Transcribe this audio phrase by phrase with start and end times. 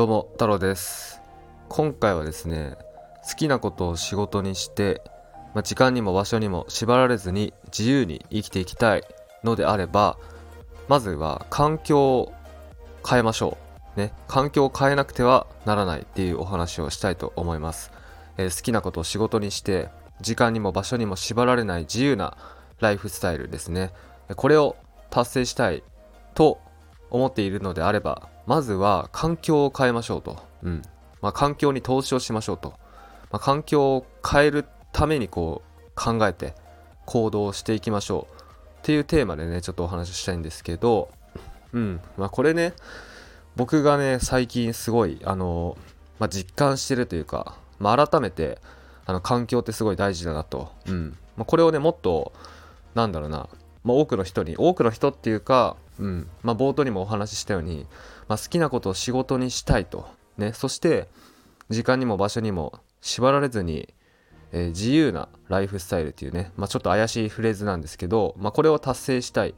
[0.00, 1.20] どうも太郎です。
[1.68, 2.78] 今回はですね
[3.22, 5.02] 好きなことを仕事にして、
[5.52, 9.02] まあ、時間にも場所にも縛られずに自由に生きていきたい
[9.44, 10.16] のであれば
[10.88, 12.32] まずは環境を
[13.06, 13.58] 変えましょ
[13.94, 14.14] うね。
[14.26, 17.92] 環境を変えなくてはならないっていうお話をしたいと思います、
[18.38, 19.90] えー好きなことを仕事にして
[20.22, 22.38] 時間にも場所にも縛られない自由な
[22.78, 23.92] ライフスタイルですね。
[24.34, 24.76] これを
[25.10, 25.82] 達成したい
[26.32, 26.58] と
[27.10, 30.82] 思っているのであればまずは環境を変えましょうと、うん。
[31.22, 32.70] まあ、環境に投資をしましょうと、
[33.30, 36.54] まあ、環境を変えるためにこう考えて
[37.06, 38.40] 行動していきましょう。
[38.80, 41.10] っていうテーマでねちょっとお話ししたいんですけど。
[41.72, 42.00] うん。
[42.16, 42.72] まあこれね
[43.56, 45.76] 僕がね最近すごいあの、
[46.18, 48.58] まあ、実感してるというか、まあ、改めて
[49.06, 51.16] あの環境ってすごい大事だなと、うん。
[51.36, 52.32] まあ、これをねもっと
[52.94, 53.48] なんだろうな、
[53.84, 56.28] まあ、多くの人に多くの人っていうか、うん。
[56.42, 57.86] まあ、冒頭にもお話ししたように、
[58.26, 61.08] まあ、好きなことを仕事にしたいと、ね、そして
[61.68, 63.94] 時間にも場所にも縛られずに、
[64.52, 69.54] えー自由なライフスタイルっていうね、まあ、ちょっと怪しいフレーズなんですけど、まあ、これを達成したい、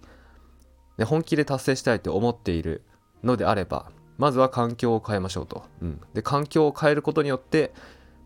[0.98, 2.82] ね、本気で達成したいと思っている
[3.22, 7.72] のであればまずは環境を変えましょうと、うん、で環境を変えることによって、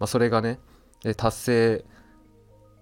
[0.01, 0.58] まあ、それがね
[1.17, 1.84] 達成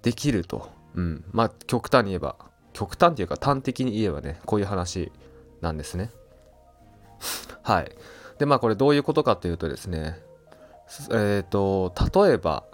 [0.02, 2.36] できると、うん、まあ極端に言えば
[2.75, 5.11] 極端っていうか端的に言えばねこういう話
[5.62, 6.11] なんですね。
[7.62, 7.91] はい。
[8.39, 10.20] でまあこれどういうことかというとですね
[11.11, 12.64] えっ、と例えば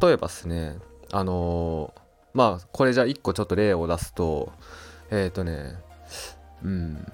[0.00, 0.78] 例えばですね
[1.10, 2.00] あのー
[2.34, 4.52] まあこれじゃあ一個ちょっと例を出すと
[5.10, 5.82] えっ、とね
[6.62, 7.12] うん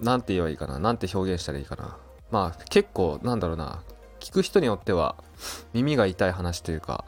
[0.00, 1.96] なんて言えばいいかななんて表現したらいいかな。
[2.30, 3.82] まあ結構なんだろうな
[4.20, 5.16] 聞く人によっては
[5.74, 7.04] 耳が痛い話というか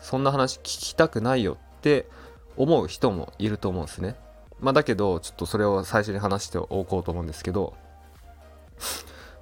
[0.00, 2.06] そんな話聞きたくないよって
[2.56, 4.16] 思う人もいると思うんですね。
[4.60, 7.74] まあだけどちょっとそれを最初に話しておこうと思うんですけど。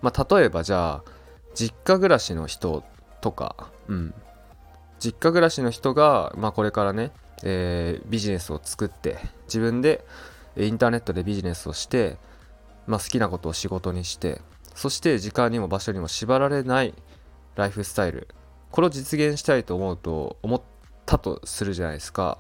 [0.01, 1.11] まあ例えばじゃあ
[1.55, 2.85] 実家暮らしの人
[3.21, 4.15] とかうん。
[5.01, 7.13] 実家暮らしの人が、まあ、これからね、
[7.45, 9.17] えービジネスを作って
[9.47, 10.05] 自分で
[10.57, 12.17] インターネットでビジネスをして、
[12.89, 14.41] まあ、好きなことを仕事にして
[14.75, 16.95] そして時間にも場所にも縛られない
[17.55, 18.29] ライフスタイル。
[18.71, 20.63] これを実現したいと思うと思っ
[21.07, 22.39] たとするじゃないですか。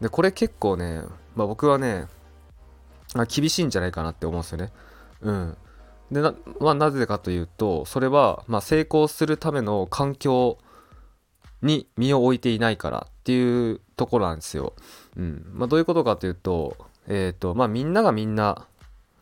[0.00, 1.02] でこれ結構ね、
[1.34, 2.06] まあ、僕はね
[3.14, 4.72] あ厳しいんじゃないかなって思うんですよね。
[5.20, 5.56] うん。
[6.10, 10.58] でな,、まあ、なぜかというとそれは、まあ、成功するための環境
[11.62, 14.74] に身を置いていないからっていうところなんですよ。
[15.16, 15.44] うん。
[15.52, 18.66] まあ、どういうことかというと,、えーとまあ、みんながみんな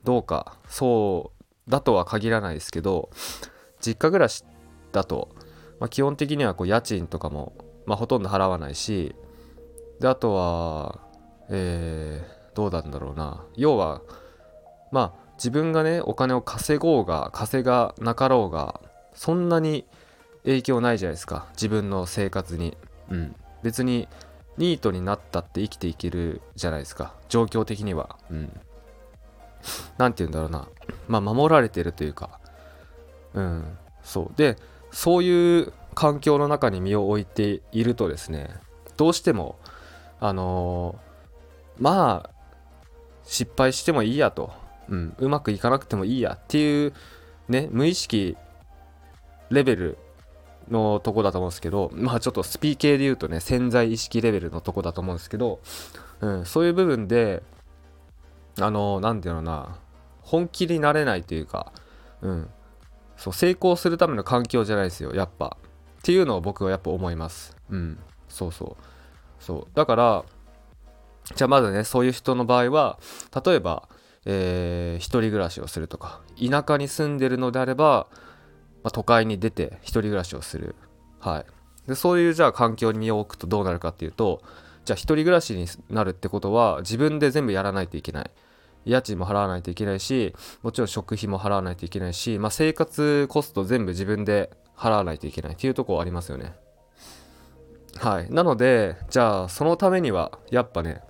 [0.04, 1.32] どうかそ
[1.66, 3.10] うだとは限らないですけど
[3.80, 4.44] 実家暮らし
[4.92, 5.28] だと、
[5.80, 7.52] まあ、基本的にはこう家賃とかも、
[7.84, 9.14] まあ、ほとんど払わないし
[10.00, 11.00] であとは、
[11.48, 13.44] えーどうなんだろうな。
[13.54, 14.02] 要は
[14.90, 18.80] まあ自分がねお金を稼ごうが稼がなかろうが
[19.14, 19.84] そんなに
[20.42, 21.46] 影響ないじゃないですか。
[21.52, 22.76] 自分の生活に。
[23.10, 23.36] うん。
[23.62, 24.08] 別に
[24.56, 27.14] ニートになったって生きていけるじゃないですか。
[27.28, 28.16] 状況的には。
[28.28, 28.60] うん。
[29.98, 30.68] なんて言うんだろうな。
[31.06, 32.40] まあ守られてるというか。
[33.34, 33.78] うん。
[34.02, 34.30] そう。
[34.36, 34.56] で
[34.90, 38.50] そういう環境の中に身を置いているとですね
[38.96, 39.58] どうしても
[40.20, 41.08] あのー
[41.78, 42.30] まあ
[43.24, 44.50] 失敗してもいいやと、
[44.88, 46.92] うん、うまくいかなくてもいいやっていう
[47.48, 48.36] ね無意識
[49.50, 49.98] レベル
[50.70, 55.60] のとこだと思うんですけどまあちょっとスピー系で言うとね潜在意識レベルのとこだと思うんですけど、
[56.20, 57.42] うん、そういう部分で
[58.60, 59.78] あの何て言うのな
[60.22, 61.72] 本気になれないというか、
[62.20, 62.50] うん、
[63.16, 65.56] そう成功するための環境じゃないですよやっぱ。
[65.98, 67.56] っていうのを僕はやっぱ思います。
[67.70, 67.98] うん
[68.28, 68.97] そうそう。
[69.40, 69.76] そう。
[69.76, 70.24] だから
[71.34, 72.98] じゃあまずねそういう人の場合は
[73.44, 73.88] 例えば、
[74.24, 78.08] えー一人暮らしをするとか田舎に住んでるのであれば、
[78.82, 80.74] まあ、都会に出て一人暮らしをする。
[81.20, 81.46] はい。
[81.88, 84.42] でそういうじゃあ環境に身を置くとどうなるかっていうと
[84.84, 88.30] じゃあ一人暮らしになるってことは自分で全部やらないといけない。
[88.84, 96.54] 家賃も払わないといけないしもちろん食費も払わないといけないし、まあ、生活コスト全部自分で払わないといけないっていうところありますよね。
[97.96, 101.00] はいなのでじゃあそのためにはやっぱね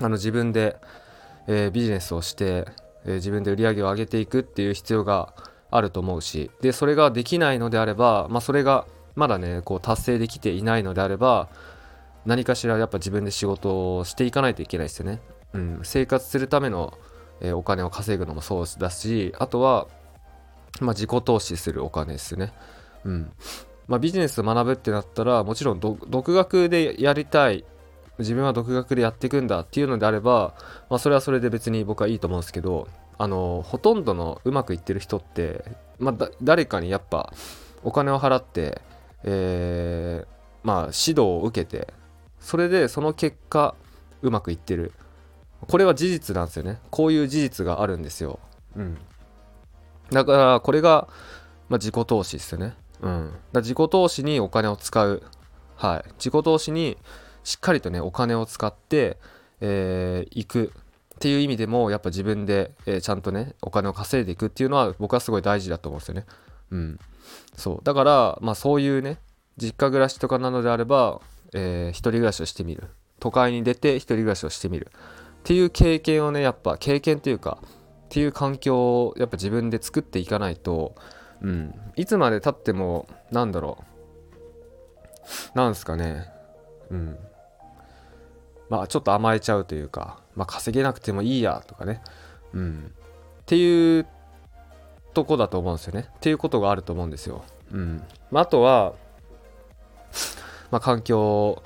[0.00, 0.76] あの自分で、
[1.46, 2.66] えービジネスをして、
[3.04, 5.34] えー自分で売り上げを上げていくっていう必要が
[5.70, 11.48] あると思うしでそれができないのであれば、まあ、それがまだねこう達成できていないのであれば
[12.24, 15.20] 何かしらやっぱ自分で仕事をしていかないといけないですよね。
[15.52, 16.98] うん、生活するための、
[17.40, 19.88] えーお金を稼ぐのもそうだしあとは、
[20.80, 22.52] まあ、自己投資するお金ですね。
[23.04, 23.32] うん
[23.86, 27.64] まあ、ビジネス学ぶってなったらもちろん独学でやりたい。
[28.18, 30.54] 自分は独学でやっていくんだっていうのであれば、
[30.88, 32.86] まあ、それはそれで別に僕はいいと思うんですけど
[33.18, 35.64] あのほとんどのうまくいってる人って、
[35.98, 37.32] まあ、誰かにやっぱ
[37.82, 38.80] お金を払って、
[39.24, 40.26] えー、
[40.62, 41.92] まあ、指導を受けて
[42.38, 43.74] それでその結果
[44.22, 44.92] うまくいってる。
[45.66, 46.78] これは事実なんですよね。
[46.90, 48.38] こういう事実があるんですよ、
[48.76, 48.98] うん、
[50.10, 51.08] だからこれが、
[51.68, 55.22] まあ、自己投資ですよね、うん、だ自己投資にお金を使う。
[55.76, 56.10] はい。
[56.14, 56.96] 自己投資に
[57.42, 59.18] しっかりとねお金を使って、
[59.60, 60.72] えー、行く。
[61.14, 66.26] っていう意味でもやっぱ自分で、えー、ちゃんとねお金を稼いでいくっていうのは僕はすごい大事だと思うんですよね。
[66.70, 66.98] うん。
[67.56, 67.80] そう。
[67.84, 69.18] だからまあそういうね
[69.56, 71.20] 実家暮らしとかなのであれば、
[71.52, 72.88] えー、一人暮らしをしてみる。
[73.20, 74.90] 都会に出て一人暮らしをしてみる。
[74.90, 77.66] っていう経験をねやっぱ経験っていうかっ
[78.08, 80.94] ていう環境をやっぱ自分で作っていかないと、
[81.44, 83.84] うん、いつまでたってもなんだろ
[85.54, 85.56] う。
[85.56, 86.26] なんすかね。
[86.90, 87.18] うん。
[88.68, 92.02] まあちょっと甘えちゃうというか、まあ、稼げなくてもいいやとかね、
[92.52, 92.92] うん、
[93.42, 94.06] っていう
[95.12, 96.08] とこだと思うんですよね。
[96.16, 98.02] っていうことがあると思うんですよ、うん。
[98.30, 98.94] まあ、あとは
[100.74, 101.62] まあ、環境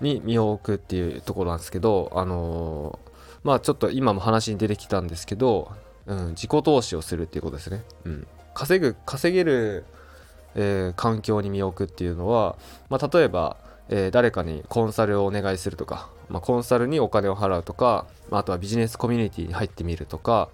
[0.00, 3.10] に身を置くっていうところなんですけど、あのー、
[3.42, 5.72] まあちょっと今も話に出てきたんですけど、
[6.06, 7.82] うん、自己投資をするっていうことですね。
[8.04, 9.84] うん、稼ぐ、稼げる、
[10.54, 12.56] えー、環境に身を置くっていうのは、
[12.88, 13.56] まあ、例えば、
[13.88, 20.48] えー、誰かにコンサルをお願いするとか、まあ、コンサルにお金を払うとか、まあ、あとはビジネスコミュニティに入ってみるとか、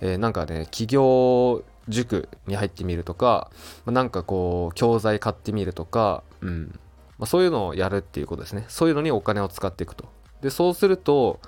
[0.00, 3.50] えー、なんかね、企業塾に入ってみるとか、
[3.84, 6.78] まあ、なんかこう、教材買ってみるとか、うん、
[7.18, 8.64] まあ、そういうのをやるっていうことですね。
[8.68, 10.08] そういうのにお金を使っていくと。
[10.40, 11.38] でそうすると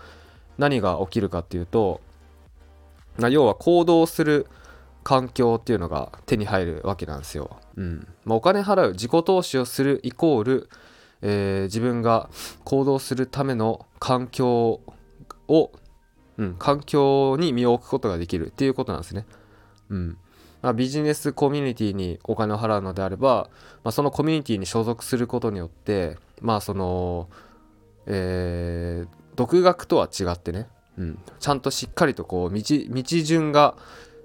[0.59, 2.01] 何が起きるかっていうと、
[3.17, 4.47] まあ、要は行動する
[5.03, 8.07] 環境っていうのが手に入るわけなんですよ、うん。
[8.25, 10.69] まあ、お金払う自己投資をするイコール、
[11.23, 12.29] えー、自分が
[12.65, 14.81] 行動するための環境
[15.49, 15.73] を、
[16.39, 19.27] うん、環境に身を置くことができるっていうことなんですね、
[19.91, 20.19] うん。
[20.63, 23.51] まあ、ビジネスコミュニティにお金を払うのであれば、
[23.85, 27.29] まあ、そのコミュニティに所属することによってまあその
[28.07, 30.69] えー、独学とは違ってね、
[30.99, 33.77] うん、ちゃんとしっかりとこう道道順が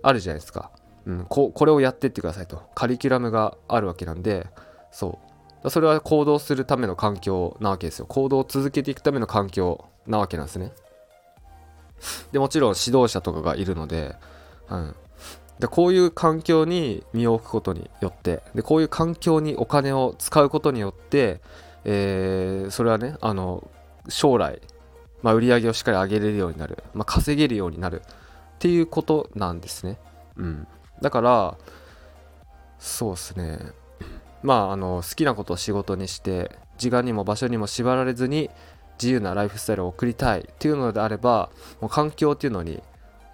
[0.08, 0.72] あるじゃないですか、
[1.06, 2.64] うん、ここれをやってってくださいと。
[2.76, 4.48] カリキュラムがあるわけなんで
[4.90, 5.20] そ
[5.64, 5.70] う。
[5.70, 8.06] それは行動するための環境なわけですよ。
[8.06, 10.72] 行動を続けていくための環境なわけなんですね。
[12.32, 14.16] でもちろん指導者とかがいるので、
[14.70, 14.96] うん、
[15.60, 21.42] でこういう環境に身を置くことによってでこういう環境にお金を使うことによって、
[21.84, 23.70] えー、それはねあの
[24.08, 24.62] 将来、
[25.22, 28.04] まあ、売り上げをしっかり上げれるようになる、まあ、稼げるようになる。
[28.58, 29.98] っていうことなんですね、
[30.36, 30.68] うん、
[31.02, 31.58] だから
[32.80, 33.60] そうですね
[34.44, 38.50] まああの好きなことを仕事にして時間にも場所にも縛られずに
[39.00, 41.50] 自由なライフスタイルを送りたいっていうのであれば
[41.82, 42.82] もう環境っていうのに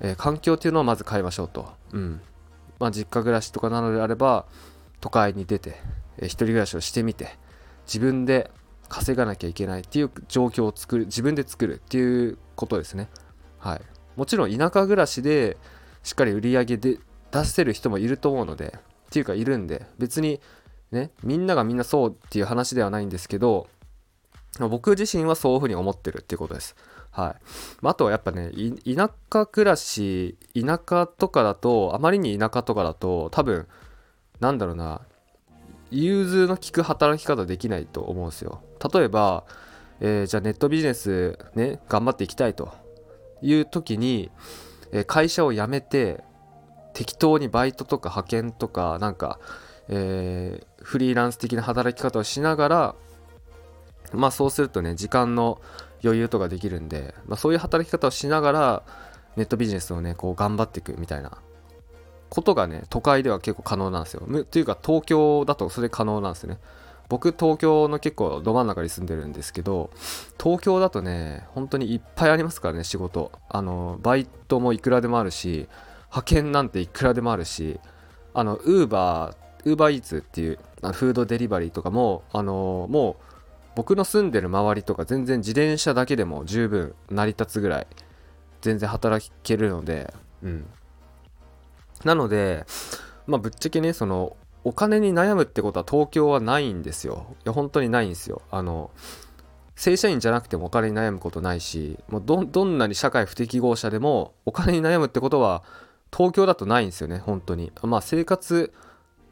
[0.03, 1.67] えー、環境っていうのをまず変えましょうと。
[1.93, 2.21] うん。
[2.79, 4.45] まあ、実家暮らしとかなのであれば、
[4.99, 5.77] 都会に出て、
[6.17, 7.37] えー、一人暮らしをしてみて、
[7.87, 8.51] 自分で
[8.89, 13.09] 稼がなきゃいけないっていう状況を作る、自分で作るっていうことですね。
[13.59, 13.81] はい。
[14.15, 15.57] もちろん田舎暮らしで
[16.03, 16.99] しっかり売り上げで
[17.31, 18.79] 出せる人もいると思うので、っ
[19.09, 20.39] ていうかいるんで、別に
[20.91, 23.67] ね、みんながみんなそうっていう話ではないんですけど、
[24.59, 26.75] 僕自身はそういうふうに思ってるっていうことです。
[27.09, 27.35] はい。
[27.83, 28.51] あとはやっぱね、
[28.85, 33.67] 田舎暮らし、田舎とかだと、あまりに田舎とかだと、多分、
[34.39, 35.01] なんだろうな、
[35.89, 38.61] 融通の利く働き方できないと思うんですよ。
[38.93, 39.43] 例えば、
[39.99, 42.73] えー、じゃあネットビジネスね、頑張っていきたいと
[43.43, 44.31] いう時に、
[44.91, 46.23] え、会社を辞めて、
[46.93, 49.39] 適当にバイトとか派遣とか、なんか、
[49.89, 52.95] えー、フリーランス的な働き方をしながら、
[54.13, 55.61] まあそうするとね、時間の
[56.03, 58.83] 余裕とかできるんで、まあ、そういう働き方をしながら
[59.35, 61.37] ネットビジネスをねこう頑張っていくみたいな
[62.29, 64.27] ことがね都会では結構可能なんですよ。
[64.45, 66.59] というか東京だとそれ可能なんですね。
[67.13, 69.91] 僕東京の結構ど真ん中に住んでるんですけど
[70.41, 75.67] 東京だとね本当にいっぱいありますからね仕事あのバイトもいくらでもあるし
[76.05, 77.79] 派遣なんていくらでもあるし
[78.33, 83.23] あのウーバーウーバーイーツっていうフードデリバリーとかもあのもう
[83.75, 87.87] 僕の住んでる周りとか全然自転車だけでも十分成り立つぐらい
[88.61, 90.65] 全然働けるので、うん。
[92.03, 92.65] なので、
[93.27, 97.35] まあぶっちゃけね、そのお金に悩むってことは東京はないんですよ。
[97.45, 98.41] いや、本当にないんですよ。
[98.51, 98.91] あの、
[99.75, 105.63] 正社員じゃなくてもお金に悩むことないし、もうどどんなに社会不適合者でもお金に悩むってことは
[106.15, 107.71] 東京だとないんですよね、本当に。
[107.81, 108.71] まあ生活、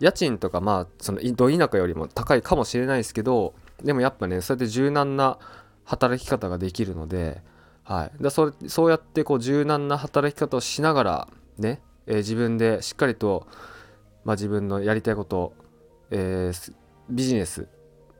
[0.01, 5.37] 家賃とかまあそのど田舎よりも高いかもしれないですけどでもやっぱねそうやって柔軟な
[5.85, 7.43] 働き方ができるので、
[7.83, 11.27] はい、だそそうやってこう柔軟な働き方をしながら
[11.59, 13.47] ね、えー、自分でしっかりと、
[14.23, 15.53] まあ、自分のやりたいこと、
[16.09, 16.73] えー、
[17.09, 17.67] ビジネス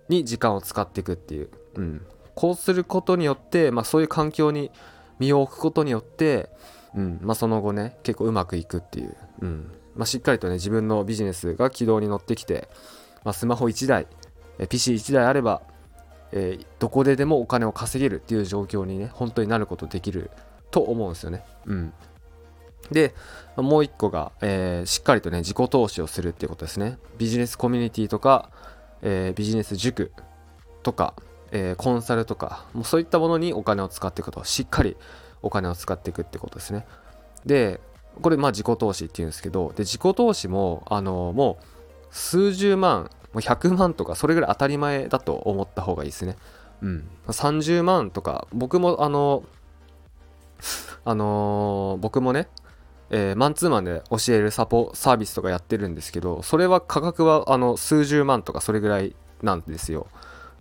[0.10, 2.06] に時間を使っていくっていう、うん、
[2.36, 4.72] こうすることによって、まあ、そういう環境に
[5.20, 6.50] 身を置くことによって、
[6.96, 7.20] うん。
[7.22, 9.72] まあ、その後ね結構うまくいくっていう、うん。
[9.96, 12.70] まあ、しっかりとね自分のビジネスが軌道に乗ってきて、
[13.24, 14.08] まあ、スマホ1台
[14.60, 15.62] PC1 台あれば、
[16.32, 20.32] えー、どこででもお金を稼げるっていう状況にね本当になることできる
[20.70, 21.44] と思うんですよね。
[21.66, 21.94] うん、
[22.90, 23.14] で
[23.56, 26.98] もう一個が、えー、しっかりとね自己投資をするっていうことですね。
[27.18, 28.50] ビジネスコミュニティとか、
[29.02, 30.12] えー、ビジネス塾
[30.84, 31.14] とか、
[31.52, 34.96] えコンサルとかもうそういったものにお金を使っていくとしっかり
[35.42, 36.86] お金を使っていくってことですね。
[37.46, 37.82] で
[38.22, 41.66] これまあ自己投資っていうんですけどで自己投資もあのもう
[42.10, 46.38] 数十万もう100万とかそれぐらい当たり前だと思った方がいいですね。
[46.82, 49.44] うん、30万とか僕もあの
[51.04, 52.48] あのー、僕もね、
[53.14, 60.08] えー、マンツーマンで教えるサポサービスとかやってるんですけどそれは価格はあの数十万とかそれぐらいなんですよ。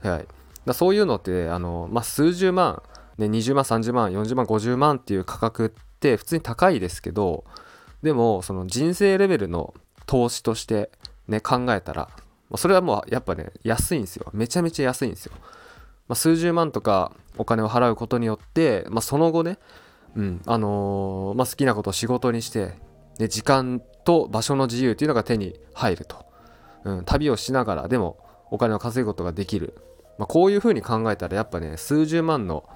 [0.03, 0.27] はい、
[0.67, 2.83] だそういうのってあの、まあ、数十万、
[3.19, 7.45] ね、20万30万40万50万っていう価格って普通に高いですけど
[8.03, 9.75] でもその人生レベルの
[10.07, 10.91] 投資として
[11.29, 12.09] ね考えたら
[12.57, 14.29] それはもうやっぱね安いんですよ。
[14.33, 15.33] めちゃめちゃ安いんですよ、
[16.09, 19.59] まあ、数十万とかお金を払うことによって、まあ、その後ね
[20.17, 20.43] うん。
[20.47, 22.75] あのー、まあ、好きなことを仕事にして
[23.19, 26.25] で時間と場所の自由というのが手に入ると、
[26.85, 28.19] うん、旅をしながらでも
[28.51, 29.75] お金を稼ぐことができる、
[30.19, 32.69] まあ、こういうふうに考えたらやっぱね数十万の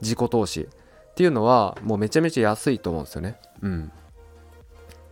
[0.00, 3.38] 自己投資っていうのはもうめちゃめちゃ安いと思うんですよね。
[3.62, 3.92] うん。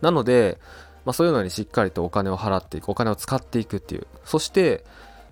[0.01, 0.59] なので、
[1.03, 4.07] まあ、そういうのにしっかりとお金を払っていくお金を使っていくっていう。
[4.23, 4.83] そして、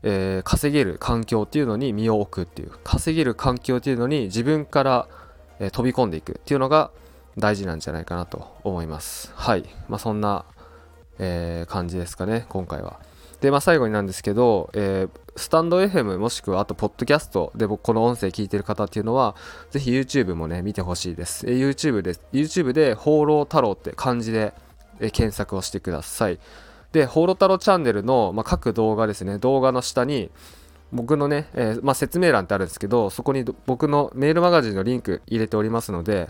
[0.02, 2.72] えー、稼げる環境っていうのに身を置くっていう。
[2.84, 5.08] 稼げる環境っていうのに自分から、
[5.66, 6.92] え、飛び込んでいくっていうのが
[7.38, 9.32] 大事なんじゃないかなと思います。
[9.36, 9.66] はい。
[9.90, 10.46] まあそんな、
[11.20, 13.00] えー、感じですかね今回は。
[13.42, 19.36] でまあ最後になんですけど、えー、スタンド FM もしくはあとポッドキャストで僕この音声聞いてる方っていうのは
[19.70, 24.54] ぜひ YouTube もね見てほしいです、えー、YouTube で YouTube で放浪太郎って漢字で
[25.00, 26.40] え検索をしてください。
[26.92, 30.30] で、ホロタロチャンネルの、まあ、各動画ですね、動画の下に、
[30.94, 36.30] 僕のね、えー、まあ、説明欄ってあるんですけど、そこに僕のメールマガジンのリンク入れておりますので、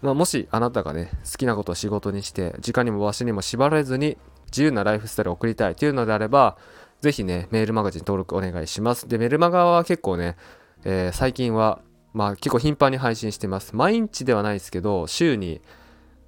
[0.00, 6.56] まあ、もしあなたがね、好きなことを仕事にして、時間にも場所にも縛られずに自由なライフスタイルを送りたいというのであれば、
[7.00, 9.08] ぜひね、メールマガジン登録お願いします。
[9.08, 10.36] で、メルマガは結構ね、
[10.84, 11.80] えー、最近は、
[12.14, 13.74] まあ結構頻繁に配信してます。
[13.74, 15.60] 毎日ではないですけど、週に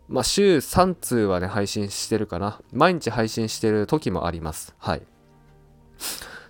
[0.09, 2.61] まあ、週3通はね、配信してるかな。
[2.73, 4.75] 毎日配信してる時もあります。
[4.79, 5.03] はい。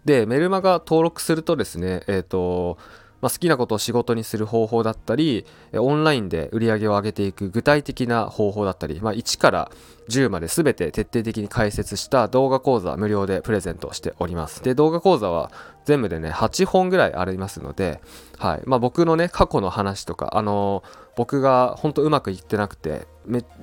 [0.04, 2.78] で、メルマガ登録するとですね、えっ、ー、と、
[3.25, 9.70] まあ、好きなことを仕事にする方法だったり、オンラインで売り上げを上げていく具体的な方法だったり、まあ、1から
[10.11, 14.62] 10まで全て徹底的に解説した動画講座無料でプレゼントしております。
[14.62, 15.50] で、動画講座は
[15.87, 18.02] 全部でね、8本ぐらいありますので、
[18.37, 18.62] はい。
[18.66, 23.06] まあ、僕のね、過去の話とか、あのー、僕が本当うまくいってなくて、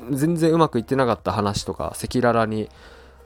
[0.10, 2.68] 全然うまくいってなかった話とか、赤裸々に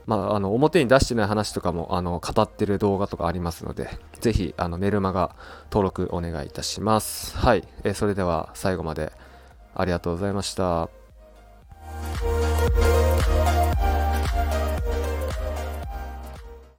[0.06, 5.34] まあ、あの表に出してない話とかもあの語ってる動画とかありますので、ぜひあのメルマガ
[5.70, 7.36] 登録お願いいたします。
[7.36, 9.12] はい、え、それでは最後まで
[9.74, 10.88] ありがとうございました。